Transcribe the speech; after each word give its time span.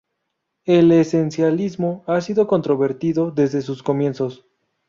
El 0.65 0.91
esencialismo 0.91 2.03
ha 2.07 2.21
sido 2.21 2.47
controvertido 2.47 3.29
desde 3.29 3.61
sus 3.61 3.83
comienzos. 3.83 4.47